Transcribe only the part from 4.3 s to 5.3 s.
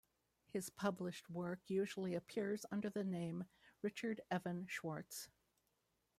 Evan Schwartz".